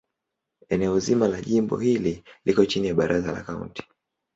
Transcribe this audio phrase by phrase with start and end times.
[0.77, 3.83] Eneo zima la jimbo hili liko chini ya Baraza la Kaunti.